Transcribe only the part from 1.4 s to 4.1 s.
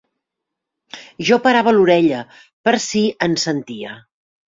parava l'orella per si en sentia